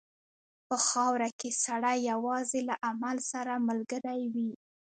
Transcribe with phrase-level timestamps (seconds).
[0.67, 4.51] په خاوره کې سړی یوازې له عمل سره ملګری وي.